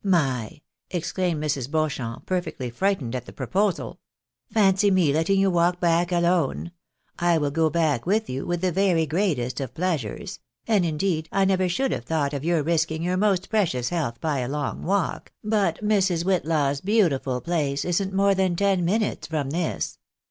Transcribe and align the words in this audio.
"My!" 0.03 0.61
exclaimed 0.89 1.43
Mrs. 1.43 1.69
Beauchamp, 1.69 2.25
perfectly 2.25 2.71
frightened 2.71 3.13
at 3.15 3.27
the 3.27 3.31
proposal. 3.31 3.99
"Fancy 4.51 4.89
me 4.89 5.13
letting 5.13 5.39
you 5.39 5.51
walk 5.51 5.79
back 5.79 6.11
alone! 6.11 6.71
I 7.19 7.37
will 7.37 7.51
go 7.51 7.69
back 7.69 8.05
Avith 8.05 8.27
you 8.27 8.47
with 8.47 8.61
the 8.61 8.71
very 8.71 9.05
greatest 9.05 9.59
of 9.59 9.75
pleasures; 9.75 10.39
and, 10.67 10.83
indeed, 10.87 11.29
I 11.31 11.45
never 11.45 11.69
should 11.69 11.91
have 11.91 12.05
thought 12.05 12.33
of 12.33 12.43
your 12.43 12.63
risking 12.63 13.03
your 13.03 13.15
most 13.15 13.47
precious 13.47 13.89
health 13.89 14.19
by 14.19 14.39
a 14.39 14.49
long 14.49 14.81
walk, 14.81 15.33
but 15.43 15.83
Mrs. 15.83 16.23
Whitlaw's 16.25 16.81
beautiful 16.81 17.39
place 17.39 17.85
isn't 17.85 18.11
more 18.11 18.33
than 18.33 18.55
ten 18.55 18.83
minutes 18.83 19.27
from 19.27 19.51
this." 19.51 19.99